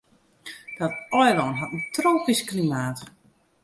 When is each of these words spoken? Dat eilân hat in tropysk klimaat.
Dat 0.77 0.91
eilân 1.21 1.53
hat 1.59 1.71
in 1.75 1.83
tropysk 1.95 2.45
klimaat. 2.51 2.99